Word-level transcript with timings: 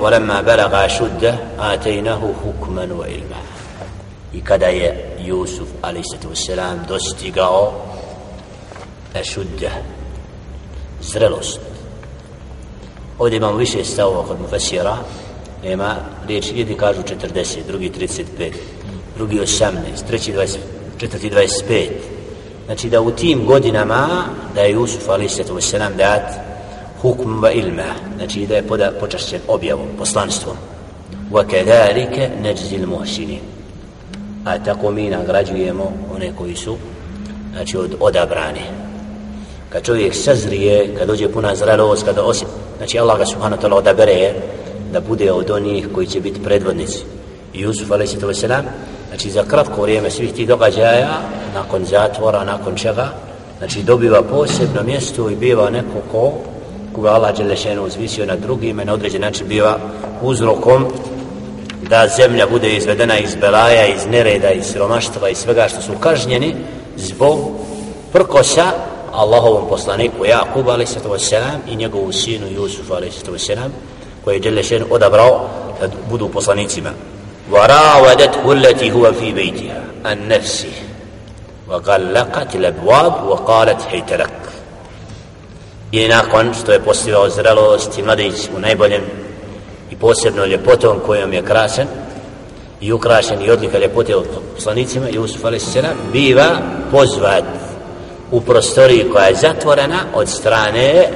ولما 0.00 0.40
بلغ 0.40 0.86
شده 0.86 1.34
آتيناه 1.58 2.32
حكما 2.44 2.88
وعلما 2.92 3.40
i 4.32 4.40
kada 4.40 4.66
je 4.66 5.16
Jusuf 5.18 5.68
a.s. 5.82 6.50
dostigao 6.88 7.72
ešudde 9.14 9.70
zrelost 11.00 11.60
ovdje 13.18 13.36
imamo 13.36 13.56
više 13.56 13.84
stavova 13.84 14.26
kod 14.26 14.40
mufasira 14.40 14.96
nema 15.64 15.96
riječi 16.28 16.58
jedni 16.58 16.74
kažu 16.74 17.02
40 17.02 17.56
drugi 17.66 17.90
35 17.98 18.52
drugi 19.16 19.38
18 19.38 19.70
treći 20.06 20.32
20, 20.32 20.56
četvrti 20.98 21.30
25 21.30 21.88
znači 22.66 22.88
da 22.88 23.00
u 23.00 23.10
tim 23.10 23.46
godinama 23.46 24.24
da 24.54 24.60
je 24.60 24.72
Jusuf 24.72 25.08
a.s. 25.08 25.72
dat 25.96 26.48
hukm 27.02 27.42
va 27.42 27.50
ilma. 27.50 27.94
Znači 28.16 28.46
da 28.46 28.56
je 28.56 28.62
poda, 28.62 28.92
počašćen 29.00 29.40
objavom 29.48 29.86
poslanstvom. 29.98 30.56
Wa 31.32 31.44
kadhalika 31.50 32.28
najzi 32.42 32.76
al-muhsinin 32.76 33.60
a 34.44 34.58
tako 34.58 34.90
mi 34.90 35.10
nagrađujemo 35.10 35.92
one 36.14 36.32
koji 36.38 36.56
su 36.56 36.76
znači 37.52 37.76
od 37.76 37.96
odabrani 38.00 38.60
kad 39.68 39.82
čovjek 39.82 40.14
sazrije 40.14 40.94
kad 40.98 41.08
dođe 41.08 41.28
puna 41.28 41.54
zralost 41.54 42.04
kada 42.04 42.22
osim 42.24 42.48
znači 42.78 42.98
Allah 42.98 43.18
ga 43.18 43.26
subhanahu 43.26 43.62
ta'ala 43.62 43.74
odabere 43.74 44.32
da 44.92 45.00
bude 45.00 45.32
od 45.32 45.50
onih 45.50 45.88
koji 45.94 46.06
će 46.06 46.20
biti 46.20 46.42
predvodnici. 46.42 46.98
Jusuf 47.54 47.90
a.s. 47.90 48.44
znači 49.08 49.30
za 49.30 49.42
kratko 49.42 49.82
vrijeme 49.82 50.10
svih 50.10 50.32
tih 50.32 50.48
događaja 50.48 51.08
nakon 51.54 51.84
zatvora, 51.84 52.44
nakon 52.44 52.76
čega 52.76 53.08
znači 53.58 53.82
dobiva 53.82 54.22
posebno 54.22 54.82
mjesto 54.82 55.30
i 55.30 55.36
biva 55.36 55.70
neko 55.70 56.00
ko 56.12 56.32
koga 56.93 57.09
Allah 57.09 57.37
Đelešenu 57.37 57.83
uzvisio 57.83 58.25
na 58.25 58.35
drugim 58.35 58.79
i 58.79 58.85
na 58.85 58.93
određen 58.93 59.21
način 59.21 59.47
biva 59.47 59.77
uzrokom 60.21 60.85
da 61.89 62.07
zemlja 62.07 62.47
bude 62.47 62.69
izvedena 62.69 63.17
iz 63.17 63.35
belaja, 63.35 63.85
iz 63.87 64.05
nereda, 64.05 64.51
iz 64.51 64.65
siromaštva 64.65 65.29
i 65.29 65.35
svega 65.35 65.67
što 65.67 65.81
su 65.81 65.91
kažnjeni 65.99 66.55
zbog 66.97 67.39
prkosa 68.13 68.71
Allahovom 69.11 69.69
poslaniku 69.69 70.25
Jakub 70.25 70.69
a.s. 70.69 70.95
i 71.67 71.75
njegovu 71.75 72.11
sinu 72.11 72.47
Jusuf 72.47 72.91
a.s. 72.91 73.51
koji 74.23 74.35
je 74.35 74.39
Đelešen 74.39 74.83
odabrao 74.89 75.47
da 75.81 75.87
budu 76.09 76.29
poslanicima 76.29 76.89
وراودته 77.51 78.51
التي 78.51 78.91
هو 78.91 79.13
في 79.13 79.31
بيتها 79.31 79.83
عن 80.05 80.27
نفسه 80.27 80.71
وغلقت 81.67 82.55
الابواب 82.55 83.27
وقالت 83.27 83.81
حيت 83.81 84.13
لك 84.13 84.38
i 85.92 86.08
nakon 86.08 86.54
što 86.62 86.72
je 86.72 86.84
postigao 86.84 87.30
zrelost 87.30 87.98
i 87.98 88.02
mladić 88.02 88.34
u 88.56 88.60
najboljem 88.60 89.02
i 89.90 89.96
posebno 89.96 90.46
ljepotom 90.46 91.00
kojom 91.06 91.32
je 91.32 91.44
krasen 91.44 91.86
i 92.80 92.92
ukrašen 92.92 93.42
i 93.42 93.50
odlika 93.50 93.78
ljepote 93.78 94.16
od 94.16 94.26
poslanicima 94.54 95.06
Jusuf 95.08 95.44
a.s. 95.44 95.76
biva 96.12 96.58
pozvat 96.90 97.44
u 98.30 98.40
prostoriji 98.40 99.10
koja 99.12 99.26
je 99.26 99.34
zatvorena 99.34 99.98
od 100.14 100.28
strane 100.28 101.08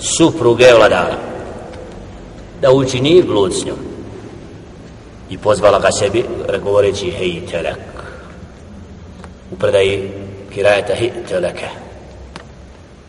supruge 0.00 0.72
vladara 0.76 1.16
da 2.62 2.72
učini 2.72 3.22
blud 3.22 3.54
s 3.54 3.64
njom 3.64 3.76
i 5.30 5.38
pozvala 5.38 5.78
ga 5.78 5.88
sebi 5.92 6.24
govoreći 6.62 7.10
hej 7.10 7.46
telek 7.50 7.76
u 9.52 9.56
predaji 9.56 10.10
kirajeta 10.54 10.94
hej 10.94 11.10
teleke 11.28 11.85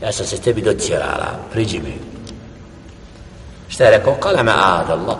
ja 0.01 0.11
sam 0.11 0.25
se 0.25 0.37
tebi 0.37 0.61
docirala 0.61 1.27
priđi 1.51 1.79
mi. 1.79 1.97
Šta 3.67 3.83
je 3.83 3.91
rekao? 3.91 4.13
Kala 4.13 4.43
ma'ad 4.43 4.89
Allah. 4.89 5.17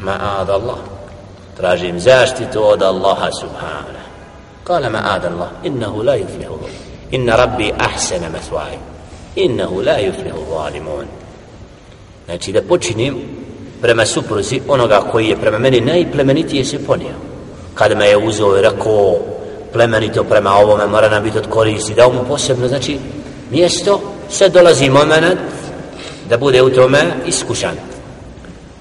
Ma'ad 0.00 0.50
Allah. 0.50 0.78
Tražim 1.56 2.00
zaštitu 2.00 2.62
od 2.64 2.82
Allaha 2.82 3.28
subhana 3.40 3.98
kala 4.68 4.88
ma'ad 4.92 5.24
Allah. 5.24 5.50
Innahu 5.64 6.04
la 6.04 6.14
yuflihu 6.20 6.60
inna 7.10 7.36
rabbi 7.36 7.72
ahsana 7.72 8.28
mathwai 8.28 8.76
innahu 9.36 9.80
la 9.82 9.96
yuflihu 9.96 10.40
zalimun. 10.52 11.06
Znači 12.26 12.52
da 12.52 12.62
počinim 12.62 13.14
prema 13.80 14.06
supruzi 14.06 14.60
onoga 14.68 15.00
koji 15.12 15.26
je 15.28 15.36
prema 15.36 15.58
meni 15.58 15.80
najplemenitije 15.80 16.64
se 16.64 16.84
ponio. 16.86 17.16
Kada 17.74 17.94
me 17.94 18.06
je 18.06 18.16
uzeo 18.16 18.58
i 18.58 18.62
rekao 18.62 19.16
plemenito 19.72 20.24
prema 20.24 20.50
ovome 20.54 20.86
mora 20.86 21.08
nam 21.08 21.22
biti 21.22 21.38
od 21.38 21.48
koristi 21.48 21.94
da 21.94 22.08
mu 22.08 22.24
posebno 22.28 22.68
znači 22.68 22.98
mjesto 23.50 24.00
sad 24.30 24.52
dolazi 24.52 24.90
moment 24.90 25.40
da 26.28 26.38
bude 26.38 26.62
u 26.62 26.70
tome 26.70 26.98
iskušan 27.26 27.74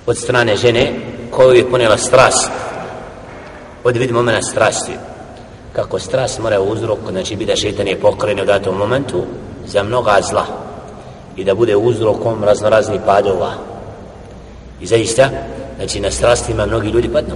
od 0.06 0.18
strane 0.18 0.56
žene 0.56 0.94
koju 1.32 1.54
je 1.54 1.70
ponela 1.70 1.98
strast 1.98 2.52
ovdje 3.88 4.00
vidimo 4.00 4.20
momena 4.20 4.42
strasti. 4.42 4.92
Kako 5.74 6.00
strast 6.00 6.40
mora 6.40 6.62
uzrok 6.62 7.00
znači 7.10 7.36
bi 7.36 7.46
da 7.46 7.56
šetan 7.56 7.88
je 7.88 8.00
pokrenio 8.00 8.44
u 8.44 8.48
datom 8.48 8.78
momentu 8.78 9.24
za 9.68 9.84
mnoga 9.84 10.20
zla 10.30 10.46
i 11.36 11.44
da 11.44 11.56
bude 11.56 11.76
uzrokom 11.76 12.44
raznoraznih 12.44 13.02
padova. 13.06 13.52
I 14.82 14.86
zaista 14.86 15.30
znači 15.78 16.00
na 16.00 16.12
strastima 16.12 16.66
mnogi 16.66 16.90
ljudi 16.90 17.10
padnu. 17.10 17.36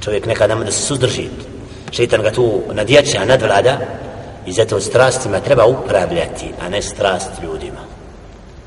Čovjek 0.00 0.26
nekada 0.26 0.54
da 0.54 0.70
se 0.70 0.86
suzdrži. 0.86 1.28
Šetan 1.90 2.22
ga 2.22 2.30
tu 2.30 2.60
nadjača 2.72 3.24
nadvlada 3.24 3.78
i 4.46 4.52
zato 4.52 4.80
strastima 4.80 5.40
treba 5.40 5.66
upravljati 5.66 6.52
a 6.60 6.68
ne 6.68 6.82
strast 6.82 7.30
ljudima. 7.42 7.80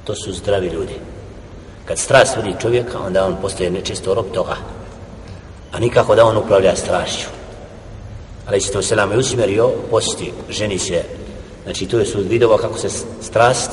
To 0.04 0.16
su 0.16 0.34
zdravi 0.34 0.68
ljudi. 0.68 0.96
Kad 1.86 2.00
strast 2.00 2.36
vodi 2.36 2.56
čovjeka 2.62 3.00
onda 3.00 3.26
on 3.26 3.36
postaje 3.42 3.72
nečisto 3.72 4.14
rob 4.14 4.26
toga. 4.34 4.56
A 5.72 5.80
nikako 5.80 6.16
da 6.16 6.26
on 6.26 6.38
upravlja 6.38 6.76
strašću. 6.76 7.28
Ali 8.48 8.62
se 8.62 8.72
to 8.72 8.82
selam 8.82 9.12
je 9.12 9.18
usmjerio 9.18 9.70
posti 9.90 10.34
ženi 10.50 10.80
se 10.80 11.04
znači 11.64 11.86
to 11.86 12.00
je 12.00 12.06
sud 12.06 12.28
vidova 12.28 12.58
kako 12.58 12.78
se 12.78 12.90
strast 13.22 13.72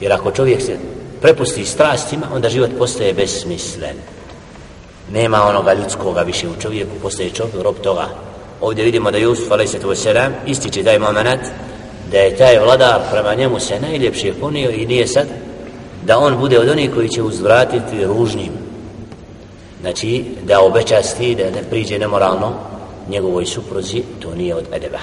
jer 0.00 0.12
ako 0.12 0.30
čovjek 0.30 0.62
se 0.62 0.78
prepusti 1.20 1.64
strastima 1.64 2.26
onda 2.34 2.48
život 2.48 2.70
postaje 2.78 3.14
besmislen. 3.14 3.96
Nema 5.12 5.42
onoga 5.42 5.74
ljudskoga 5.74 6.20
više 6.22 6.48
u 6.48 6.60
čovjeku 6.62 6.90
postaje 7.02 7.30
čovjek 7.30 7.54
rob 7.62 7.76
toga 7.82 8.27
ovdje 8.60 8.84
vidimo 8.84 9.10
da 9.10 9.18
Jusuf 9.18 9.52
a.s. 9.52 10.06
ističe 10.46 10.84
taj 10.84 10.98
moment 10.98 11.40
da 12.10 12.18
je 12.18 12.36
taj 12.36 12.58
vladar 12.58 13.00
prema 13.12 13.34
njemu 13.34 13.60
se 13.60 13.80
najljepše 13.80 14.32
ponio 14.40 14.70
i 14.70 14.86
nije 14.86 15.06
sad 15.06 15.26
da 16.04 16.18
on 16.18 16.38
bude 16.38 16.58
od 16.58 16.68
onih 16.68 16.90
koji 16.94 17.08
će 17.08 17.22
uzvratiti 17.22 18.04
ružnim. 18.04 18.52
Znači 19.80 20.24
da 20.46 20.60
obečasti, 20.60 21.34
da 21.34 21.44
ne 21.44 21.62
priđe 21.70 21.98
nemoralno 21.98 22.52
njegovoj 23.08 23.46
supruzi 23.46 24.02
to 24.20 24.34
nije 24.34 24.54
od 24.54 24.64
edeba. 24.72 24.98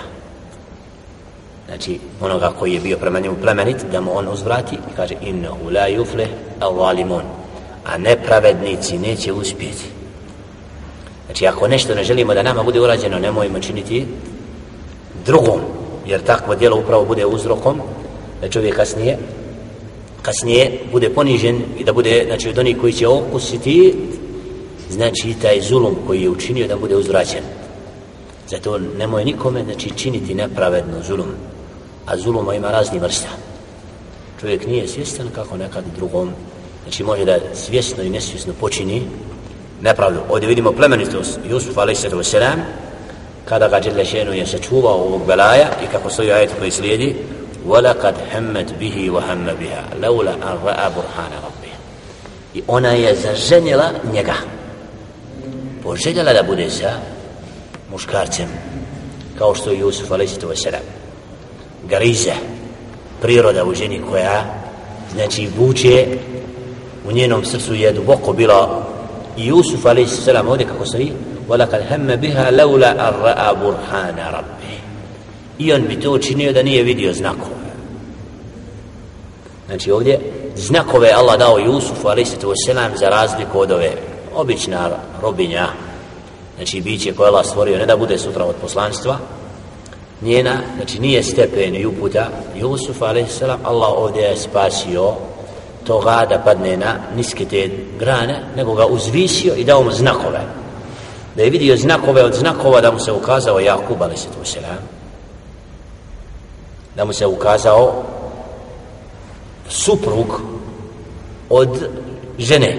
Znači 1.65 1.99
onoga 2.21 2.53
koji 2.59 2.73
je 2.73 2.79
bio 2.79 2.97
prema 2.97 3.19
njemu 3.19 3.35
plemenit 3.41 3.77
da 3.91 4.01
mu 4.01 4.17
on 4.17 4.27
uzvrati 4.27 4.75
i 4.75 4.95
kaže 4.95 5.15
innahu 5.21 5.69
la 5.69 5.89
yufleh 5.89 6.27
al-zalimun. 6.59 7.21
A 7.85 7.97
nepravednici 7.97 8.97
neće 8.97 9.33
uspjeti 9.33 9.85
znači 11.25 11.47
ako 11.47 11.67
nešto 11.67 11.95
ne 11.95 12.03
želimo 12.03 12.33
da 12.33 12.43
nama 12.43 12.63
bude 12.63 12.81
urađeno 12.81 13.19
nemojmo 13.19 13.59
činiti 13.59 14.05
drugom 15.25 15.59
jer 16.07 16.21
takvo 16.21 16.55
djelo 16.55 16.79
upravo 16.79 17.05
bude 17.05 17.25
uzrokom 17.25 17.81
da 18.41 18.49
čovjek 18.49 18.75
kasnije 18.75 19.17
kasnije 20.25 20.79
bude 20.91 21.09
ponižen 21.09 21.61
i 21.77 21.83
da 21.83 21.93
bude 21.93 22.23
znači 22.27 22.49
od 22.49 22.57
onih 22.57 22.77
koji 22.81 22.93
će 22.93 23.07
okusiti 23.07 23.95
znači 24.89 25.35
taj 25.41 25.61
zulum 25.61 25.95
koji 26.07 26.21
je 26.21 26.29
učinio 26.29 26.67
da 26.67 26.77
bude 26.77 26.95
uzvraćen. 26.95 27.43
Zato 28.49 28.77
nemoj 28.77 29.25
nikome 29.25 29.63
znači 29.63 29.89
činiti 29.95 30.35
nepravedno 30.35 31.03
zulum 31.07 31.27
a 32.05 32.17
zuluma 32.17 32.55
ima 32.55 32.71
razni 32.71 32.99
vrsta. 32.99 33.29
Čovjek 34.41 34.67
nije 34.67 34.87
svjestan 34.87 35.27
kako 35.35 35.57
nekad 35.57 35.83
drugom 35.95 36.29
znači 36.83 37.03
može 37.03 37.25
da 37.25 37.37
svjesno 37.53 38.03
i 38.03 38.09
nesvjesno 38.09 38.53
počini 38.59 39.01
nepravdu 39.80 40.20
ovdje 40.28 40.48
vidimo 40.48 40.72
plemenitost 40.72 41.38
Jusuf 41.50 41.78
a.s. 41.78 42.34
kada 43.44 43.68
ga 43.68 43.80
Đelešenu 43.80 44.32
je 44.32 44.46
sačuvao 44.46 44.94
ovog 44.94 45.26
belaja 45.26 45.68
i 45.84 45.86
kako 45.92 46.10
stoji 46.10 46.32
ajet 46.32 46.50
koji 46.58 46.70
slijedi 46.70 47.16
وَلَقَدْ 47.66 48.14
هَمَّتْ 48.32 48.72
بِهِ 48.80 49.10
وَهَمَّ 49.10 49.46
بِهَا 49.60 49.82
لَوْلَا 50.00 50.32
أَنْ 50.32 50.56
رَأَ 50.64 50.88
بُرْحَانَ 50.88 51.32
رَبِّهِ 51.46 51.74
i 52.54 52.62
ona 52.66 52.88
je 52.88 53.14
zaženjela 53.14 53.90
njega 54.12 54.34
poželjela 55.82 56.32
da 56.32 56.42
bude 56.42 56.70
sa 56.70 56.92
muškarcem 57.90 58.48
kao 59.38 59.54
što 59.54 59.70
je 59.70 59.78
Jusuf 59.78 60.12
a.s. 60.12 60.66
Garize 61.88 62.32
priroda 63.22 63.64
u 63.64 63.74
ženi 63.74 64.00
koja 64.10 64.44
znači 65.12 65.48
vuče 65.58 66.06
u 67.08 67.12
njenom 67.12 67.44
srcu 67.44 67.74
je 67.74 67.92
duboko 67.92 68.32
bila 68.32 68.83
i 69.36 69.46
Jusuf 69.46 69.86
a.s. 69.86 70.28
ovdje 70.48 70.66
kako 70.66 70.86
stoji 70.86 71.12
وَلَقَدْ 71.48 71.82
هَمَّ 71.90 72.16
بِهَا 72.16 72.50
لَوْلَا 72.50 72.90
أَنْ 73.08 73.14
رَأَ 73.22 73.52
بُرْحَانَ 73.52 74.16
رَبِّهِ 74.16 74.80
i 75.58 75.72
on 75.72 75.82
bi 75.88 76.00
to 76.00 76.12
učinio 76.12 76.52
da 76.52 76.62
nije 76.62 76.82
vidio 76.82 77.12
znakove 77.12 77.60
Znači 79.66 79.90
ovdje 79.90 80.20
znakove 80.56 81.10
Allah 81.16 81.38
dao 81.38 81.58
Jusufu 81.58 82.08
a.s. 82.08 82.98
za 83.00 83.08
razliku 83.08 83.60
od 83.60 83.70
ove 83.70 83.92
obična 84.34 84.90
robinja 85.22 85.68
znači 86.56 86.80
biće 86.80 87.12
koje 87.12 87.28
Allah 87.28 87.46
stvorio 87.46 87.78
ne 87.78 87.86
da 87.86 87.96
bude 87.96 88.18
sutra 88.18 88.44
od 88.44 88.54
poslanstva 88.60 89.18
njena, 90.22 90.60
znači 90.76 90.98
nije 91.00 91.22
stepen 91.22 91.76
i 91.76 91.86
uputa 91.86 92.28
Jusuf 92.56 93.02
a.s. 93.02 93.42
Allah 93.42 93.88
ovdje 93.96 94.22
je 94.22 94.36
spasio 94.36 95.12
toga 95.85 96.25
da 96.29 96.39
padne 96.39 96.77
na 96.77 96.95
niske 97.15 97.45
te 97.45 97.69
grane 97.99 98.41
nego 98.55 98.73
ga 98.73 98.85
uzvisio 98.85 99.55
i 99.55 99.63
dao 99.63 99.83
mu 99.83 99.91
znakove 99.91 100.41
da 101.35 101.43
je 101.43 101.49
vidio 101.49 101.77
znakove 101.77 102.23
od 102.23 102.33
znakova 102.33 102.81
da 102.81 102.91
mu 102.91 102.99
se 102.99 103.11
ukazao 103.11 103.59
Jakub 103.59 104.03
a.s. 104.03 104.57
da 106.95 107.05
mu 107.05 107.13
se 107.13 107.25
ukazao 107.25 108.03
suprug 109.69 110.41
od 111.49 111.89
žene 112.39 112.77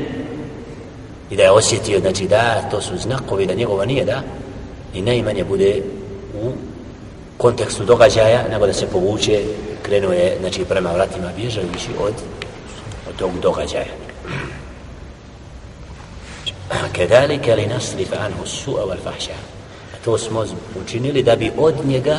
i 1.31 1.37
da 1.37 1.43
je 1.43 1.51
osjetio 1.51 2.01
znači 2.01 2.29
da 2.29 2.69
to 2.71 2.81
su 2.81 2.99
znakovi 2.99 3.47
da 3.47 3.55
njegova 3.55 3.85
nije 3.85 4.05
da 4.05 4.23
i 4.95 5.03
najmanje 5.03 5.45
bude 5.45 5.83
u 6.43 6.53
kontekstu 7.39 7.85
događaja 7.85 8.45
nego 8.51 8.67
da 8.67 8.73
se 8.73 8.87
povuče 8.87 9.43
krenuo 9.83 10.13
je 10.13 10.37
znači 10.41 10.65
prema 10.65 10.93
vratima 10.93 11.31
bježajući 11.37 11.89
od 12.01 12.15
tog 13.19 13.31
događaja. 13.43 14.07
Kedalike 16.93 17.55
li 17.55 17.67
nasrif 17.67 18.13
anhu 18.13 18.45
su'a 18.45 18.85
wal 18.89 19.03
fahša 19.05 19.37
a 19.95 19.97
to 20.05 20.19
smo 20.19 20.45
učinili 20.85 21.23
da 21.23 21.37
bi 21.37 21.53
od 21.59 21.75
njega 21.87 22.19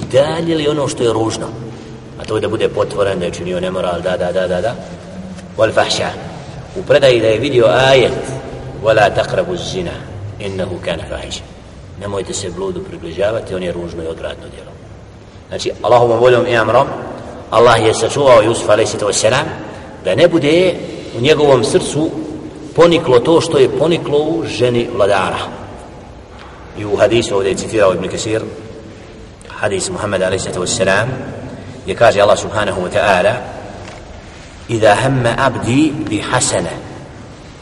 udaljili 0.00 0.68
ono 0.68 0.88
što 0.88 1.02
je 1.02 1.12
ružno. 1.12 1.46
A 2.20 2.24
to 2.24 2.34
je 2.36 2.40
da 2.40 2.48
bude 2.48 2.68
potvoren 2.68 3.18
da 3.18 3.24
je 3.24 3.30
činio 3.30 3.60
nemoral 3.60 4.00
da 4.00 4.16
da 4.16 4.32
da 4.32 4.46
da 4.46 4.60
da. 4.60 4.74
Wal 5.58 5.72
fahša 5.72 6.10
u 6.76 6.82
predaji 6.82 7.20
da 7.20 7.26
je 7.26 7.38
vidio 7.38 7.66
ajet 7.66 8.12
wala 8.84 9.10
taqrabu 9.14 9.56
zina 9.56 9.90
innahu 10.40 10.76
kana 10.84 11.02
fahisha. 11.10 11.42
Nemojte 12.00 12.34
se 12.34 12.50
bludu 12.50 12.84
približavati 12.84 13.54
on 13.54 13.62
je 13.62 13.72
ružno 13.72 14.02
i 14.02 14.06
odvratno 14.06 14.44
djelo. 14.54 14.70
Znači 15.48 15.72
Allahovom 15.82 16.18
voljom 16.18 16.46
i 16.46 16.56
amrom 16.56 16.86
Allah 17.50 17.86
je 17.86 17.94
sačuvao 17.94 18.42
Jusuf 18.42 18.68
a.s. 18.68 19.24
da 20.04 20.14
ne 20.14 20.28
bude 20.28 20.74
u 21.18 21.20
njegovom 21.20 21.64
srcu 21.64 22.10
poniklo 22.76 23.18
to 23.18 23.40
što 23.40 23.58
je 23.58 23.78
poniklo 23.78 24.18
u 24.18 24.44
ženi 24.46 24.88
vladara 24.96 25.38
i 26.78 26.84
u 26.84 26.96
hadisu 26.96 27.36
ovdje 27.36 27.50
je 27.50 27.56
citirao 27.56 27.94
Ibn 27.94 28.08
Kasir 28.08 28.42
hadis 29.48 29.90
Muhammed 29.90 30.22
a.s. 30.22 30.80
je 31.86 31.94
kaže 31.94 32.20
Allah 32.20 32.38
subhanahu 32.38 32.80
wa 32.82 32.90
ta'ala 32.90 33.54
إذا 34.70 34.94
هم 34.94 35.26
عبدي 35.26 35.92
بحسنة 36.10 36.70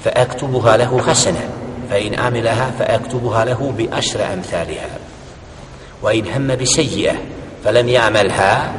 فأكتبها 0.04 0.76
له 0.76 1.02
حسنة 1.02 1.48
فإن 1.90 2.14
عملها 2.20 2.70
فأكتبها 2.78 3.44
له 3.44 3.72
بأشر 3.78 4.32
أمثالها 4.32 4.88
وإن 6.02 6.26
هم 6.26 6.56
بسيئة 6.56 7.14
فلم 7.64 7.88
يعملها 7.88 8.72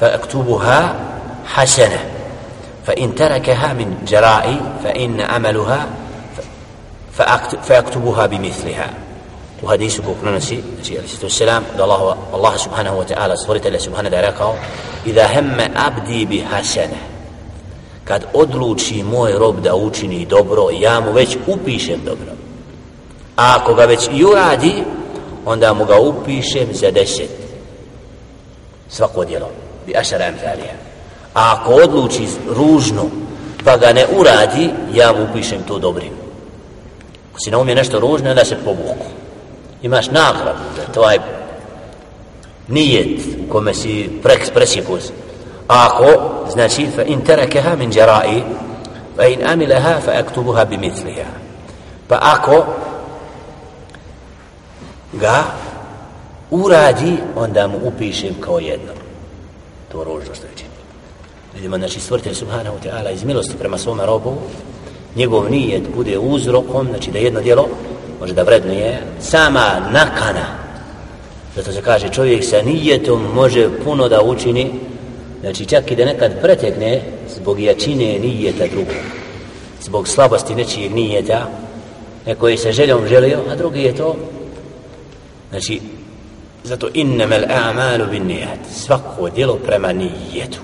فأكتبها 0.00 0.94
حسنة 1.46 2.09
فإن 2.85 3.15
تركها 3.15 3.73
من 3.73 3.97
جرائي 4.07 4.59
فإن 4.83 5.21
عملها 5.21 5.87
فأكتبها 7.63 8.25
بمثلها 8.25 8.89
وحديث 9.63 9.99
بوكنانسي 9.99 10.63
عليه 10.89 11.03
الصلاة 11.03 11.23
والسلام 11.23 11.63
الله 11.75 12.17
الله 12.33 12.57
سبحانه 12.57 12.97
وتعالى 12.97 13.35
صورة 13.35 13.61
الله 13.65 13.77
سبحانه 13.77 14.07
وتعالى 14.09 14.33
إذا 15.07 15.39
هم 15.39 15.57
عبدي 15.75 16.25
بحسنة 16.25 17.15
kad 18.05 18.25
odluči 18.33 19.03
moj 19.03 19.31
rob 19.33 19.61
da 19.61 19.75
učini 19.75 20.25
dobro, 20.25 20.69
ja 20.79 20.99
mu 20.99 21.11
već 21.11 21.37
upišem 21.47 21.99
dobro. 22.05 22.31
A 23.35 23.57
ako 23.57 23.73
ga 23.73 23.85
već 23.85 24.09
i 24.13 24.25
uradi, 24.25 24.83
onda 25.45 25.73
mu 25.73 25.85
ga 25.85 25.99
upišem 25.99 26.67
za 26.73 26.91
deset. 26.91 27.29
Svako 28.89 29.25
djelo. 29.25 29.49
Bi 29.85 29.97
ašara 29.97 30.25
emthalija. 30.25 30.73
A 31.40 31.56
ako 31.56 31.72
odluči 31.74 32.28
ružno, 32.52 33.08
pa 33.64 33.76
ga 33.76 33.92
ne 33.92 34.04
uradi, 34.12 34.70
ja 34.92 35.12
mu 35.12 35.24
upišem 35.24 35.62
to 35.64 35.78
dobrim. 35.78 36.12
Ako 37.30 37.40
si 37.40 37.50
naumije 37.50 37.74
nešto 37.74 38.00
ružno, 38.00 38.30
onda 38.30 38.44
se 38.44 38.56
povuku. 38.64 39.06
Imaš 39.82 40.10
nagradu 40.10 40.64
za 40.76 40.92
tvoj 40.92 41.18
nijet 42.68 43.20
u 43.46 43.52
kome 43.52 43.74
si 43.74 44.10
presjekuz. 44.54 45.10
Ako, 45.68 46.06
znači, 46.52 46.86
fa 46.96 47.02
in 47.02 47.24
terakeha 47.24 47.76
min 47.76 47.92
džarai, 47.92 48.42
fa 49.16 49.26
in 49.26 49.40
amileha, 49.46 50.00
fa 50.04 50.10
aktubuha 50.10 50.64
bi 50.64 50.76
mitliha. 50.76 51.30
Pa 52.08 52.18
ako 52.20 52.64
ga 55.12 55.44
uradi, 56.50 57.16
onda 57.36 57.66
mu 57.66 57.78
upišem 57.82 58.34
kao 58.40 58.58
jedno. 58.58 58.92
To 59.92 60.04
ružno 60.04 60.34
što 60.34 60.46
je. 60.46 60.69
Vidimo, 61.54 61.78
znači, 61.78 62.00
stvrtelj 62.00 62.34
Subhanahu 62.34 62.78
Teala 62.82 63.10
iz 63.10 63.24
milosti 63.24 63.56
prema 63.58 63.78
svome 63.78 64.06
robu, 64.06 64.34
njegov 65.16 65.50
nijet 65.50 65.82
bude 65.96 66.18
uzrokom, 66.18 66.86
znači 66.86 67.10
da 67.10 67.18
jedno 67.18 67.40
djelo 67.40 67.68
može 68.20 68.34
da 68.34 68.42
vrednuje, 68.42 69.02
sama 69.20 69.88
nakana, 69.92 70.46
zato 71.56 71.72
se 71.72 71.82
kaže 71.82 72.08
čovjek 72.08 72.44
sa 72.44 72.62
nijetom 72.62 73.22
može 73.34 73.68
puno 73.84 74.08
da 74.08 74.22
učini, 74.22 74.70
znači 75.40 75.66
čak 75.66 75.90
i 75.90 75.96
da 75.96 76.04
nekad 76.04 76.40
pretekne 76.40 77.02
zbog 77.36 77.60
jačine 77.60 78.18
nijeta 78.18 78.66
drugog, 78.66 78.94
zbog 79.82 80.08
slabosti 80.08 80.54
nečijeg 80.54 80.94
nijeta, 80.94 81.46
neko 82.26 82.48
je 82.48 82.58
sa 82.58 82.72
željom 82.72 83.06
želio, 83.06 83.38
a 83.52 83.56
drugi 83.56 83.80
je 83.80 83.96
to 83.96 84.16
Znači, 85.50 85.80
zato 86.64 86.88
innamel 86.94 87.44
a'malu 87.44 88.10
bin 88.10 88.26
nijat. 88.26 88.58
Svako 88.72 89.30
djelo 89.30 89.54
prema 89.54 89.92
nijetu. 89.92 90.58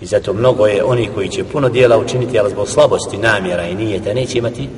I 0.00 0.06
zato 0.06 0.32
mnogo 0.32 0.66
je 0.66 0.84
oni 0.84 1.08
koji 1.14 1.28
će 1.28 1.44
puno 1.44 1.68
dijela 1.68 1.98
učiniti, 1.98 2.38
ali 2.38 2.50
zbog 2.50 2.68
slabosti 2.68 3.16
namjera 3.16 3.64
i 3.64 3.74
nijeta 3.74 4.14
neće 4.14 4.38
imati 4.38 4.68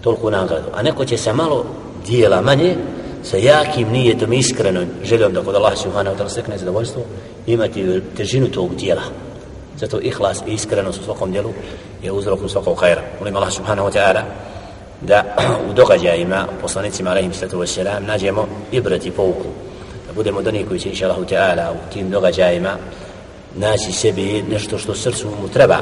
toliko 0.00 0.30
nagradu. 0.30 0.68
A 0.74 0.82
neko 0.82 1.04
će 1.04 1.16
sa 1.16 1.32
malo 1.32 1.64
dijela 2.06 2.40
manje, 2.40 2.76
sa 3.22 3.36
jakim 3.36 3.88
nijetom 3.88 4.32
iskrenom 4.32 4.84
željom 5.04 5.32
da 5.32 5.42
kod 5.42 5.54
Allah 5.54 5.78
subhanahu 5.78 6.16
wa 6.16 6.20
ta'ala 6.20 6.28
stekne 6.28 6.58
zadovoljstvo, 6.58 7.02
imati 7.46 8.00
težinu 8.16 8.46
tog 8.46 8.74
dijela. 8.74 9.02
Zato 9.78 10.00
ihlas 10.00 10.42
i 10.46 10.52
iskrenost 10.52 11.00
u 11.00 11.04
svakom 11.04 11.32
dijelu 11.32 11.50
je 12.02 12.12
uzrok 12.12 12.40
u 12.44 12.48
svakog 12.48 12.80
hajra. 12.80 13.02
Molim 13.18 13.36
Allah 13.36 13.52
subhanahu 13.52 13.88
wa 13.88 13.92
ta'ala 13.92 14.22
da 15.00 15.24
u 15.70 15.72
događajima 15.72 16.46
poslanicima 16.62 17.10
alaihim 17.10 17.32
sallatu 17.32 17.58
wassalam 17.58 18.06
nađemo 18.06 18.46
ibrat 18.72 19.06
i 19.06 19.10
pouku 19.10 19.48
da 20.06 20.12
budemo 20.14 20.42
doni 20.42 20.64
koji 20.68 20.80
će 20.80 20.88
inša 20.88 21.04
Allahu 21.06 21.24
ta'ala 21.24 21.70
u 21.70 21.92
tim 21.92 22.10
događajima 22.10 22.70
naći 23.56 23.92
sebi 23.92 24.44
nešto 24.50 24.78
što 24.78 24.94
srcu 24.94 25.28
mu 25.42 25.48
treba 25.48 25.76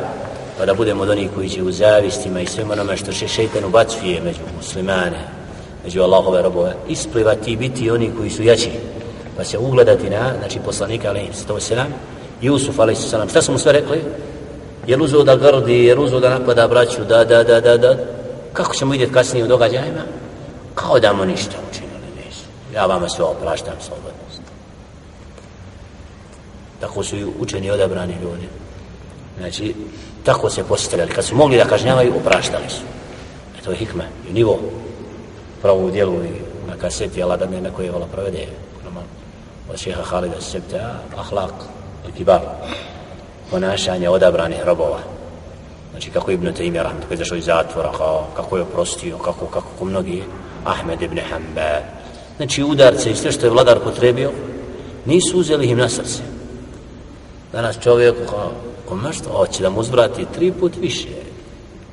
pa 0.58 0.66
da 0.66 0.74
budemo 0.74 1.06
doni 1.06 1.28
koji 1.34 1.48
će 1.48 1.62
u 1.62 1.72
zavistima 1.72 2.40
i 2.40 2.46
svema 2.46 2.72
onome 2.72 2.96
što 2.96 3.12
će 3.12 3.28
šeitan 3.28 3.64
ubacuje 3.64 4.20
među 4.20 4.40
muslimane 4.56 5.28
među 5.84 6.02
Allahove 6.02 6.42
robove 6.42 6.74
isplivati 6.88 7.52
i 7.52 7.56
biti 7.56 7.90
oni 7.90 8.10
koji 8.16 8.30
su 8.30 8.42
jači 8.42 8.70
pa 9.36 9.44
se 9.44 9.58
ugledati 9.58 10.10
na 10.10 10.32
znači 10.38 10.58
poslanika 10.64 11.08
alaihim 11.08 11.34
sallatu 11.34 11.54
wassalam 11.54 11.86
Jusuf 12.42 12.78
alaihim 12.78 13.02
sallatu 13.02 13.30
šta 13.30 13.42
su 13.42 13.52
mu 13.52 13.58
sve 13.58 13.72
rekli? 13.72 14.02
Je 14.86 15.02
uzo 15.02 15.22
da 15.22 15.36
grdi, 15.36 15.84
je 15.84 15.98
uzo 15.98 16.20
da 16.20 16.38
napada 16.38 16.68
braću, 16.68 17.04
da, 17.08 17.24
da, 17.24 17.42
da, 17.42 17.60
da, 17.60 17.76
da, 17.76 17.96
kako 18.52 18.74
ćemo 18.74 18.92
vidjeti 18.92 19.12
kasnije 19.12 19.44
u 19.44 19.48
događajima? 19.48 20.00
Kao 20.74 20.98
da 20.98 21.12
mu 21.12 21.24
ništa 21.24 21.56
učinili 21.70 22.26
nisu. 22.26 22.44
Ja 22.74 22.86
vama 22.86 23.08
sve 23.08 23.24
opraštam 23.24 23.74
slobodnost 23.80 24.42
tako 26.84 27.02
su 27.02 27.16
i 27.16 27.24
učeni 27.40 27.70
odabrani 27.70 28.14
ljudi. 28.22 28.48
Znači 29.38 29.74
tako 30.24 30.50
se 30.50 30.64
postavljali. 30.64 31.12
Kad 31.12 31.24
su 31.24 31.36
mogli 31.36 31.56
da 31.56 31.64
kažnjavaju 31.64 32.16
opraštali 32.16 32.68
su. 32.68 32.82
E 33.58 33.62
to 33.64 33.70
je 33.70 33.76
hikme 33.76 34.04
i 34.30 34.32
nivo. 34.32 34.58
Pravo 35.62 35.86
u 35.86 35.90
dijelu 35.90 36.14
i 36.14 36.28
na 36.68 36.76
kaseti 36.76 37.22
Allah 37.22 37.38
da 37.38 37.46
ne 37.46 37.60
neko 37.60 37.82
je 37.82 37.90
vala 37.90 38.06
provede. 38.06 38.46
Od 39.70 39.78
šeha 39.78 40.02
Halida 40.02 40.40
Sebta 40.40 40.94
ahlak 41.16 41.54
kibar 42.16 42.40
ponašanje 43.50 44.08
odabranih 44.08 44.64
robova. 44.66 45.00
Znači 45.90 46.10
kako 46.10 46.30
Ibn 46.30 46.46
Taymi 46.46 46.82
rahmet 46.82 47.02
kako 47.02 47.14
je 47.14 47.18
zašao 47.18 47.36
iz 47.36 47.44
zatvora 47.44 47.92
kao, 47.92 48.26
kako 48.36 48.56
je 48.56 48.62
oprostio 48.62 49.18
kako, 49.18 49.46
kako 49.46 49.68
kako 49.70 49.84
mnogi 49.84 50.22
Ahmed 50.64 51.02
ibn 51.02 51.18
Hanbal. 51.30 51.82
Znači 52.36 52.62
udarce 52.62 53.10
i 53.10 53.16
sve 53.16 53.32
što 53.32 53.46
je 53.46 53.50
vladar 53.50 53.78
potrebio 53.84 54.30
nisu 55.04 55.38
uzeli 55.38 55.66
im 55.66 55.78
na 55.78 55.88
srce 55.88 56.33
danas 57.54 57.76
čovjek 57.82 58.14
kao 58.30 58.52
ko 58.88 58.96
mršto 58.96 59.30
hoće 59.30 59.62
da 59.62 59.70
mu 59.70 59.80
uzvrati 59.80 60.26
tri 60.34 60.52
put 60.52 60.72
više. 60.80 61.08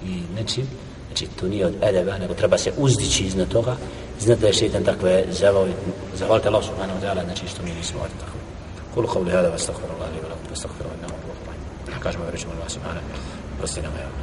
I 0.06 0.22
znači 0.34 0.63
znači 1.08 1.27
to 1.39 1.48
nije 1.48 1.65
od 1.65 1.74
edeba 1.82 2.18
nego 2.18 2.34
treba 2.34 2.58
se 2.58 2.72
uzdići 2.77 3.24
iznad 3.24 3.48
toga. 3.48 3.75
Iznad 4.20 4.39
da 4.39 4.48
je 4.48 4.53
šeitan 4.53 4.84
takve 4.84 5.25
zavao 5.32 5.68
zahvalite 6.15 6.48
Allah 6.48 6.63
subhanahu 6.63 7.00
wa 7.00 7.03
ta'ala 7.06 7.24
znači 7.25 7.48
što 7.48 7.63
mi 7.63 7.74
nismo 7.74 8.00
od 8.03 8.12
tako. 8.20 8.38
Kulu 8.94 9.08
qavli 9.08 9.32
hada 9.32 9.50
wa 9.50 9.72
Allah 9.98 10.10
li 10.13 10.20
velakum, 10.22 10.30
lakum 10.30 10.53
astaghfiru 10.53 10.89
innahu 10.98 11.15
huwa 11.24 11.88
rahim 11.88 12.01
kažemo 12.03 12.24
reći 12.32 12.46
Allah 12.56 12.70
subhanahu 12.70 13.06
prosti 13.58 13.82
nama 13.82 14.20